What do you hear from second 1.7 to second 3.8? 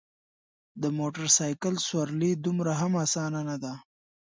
سوارلي دومره هم اسانه نده.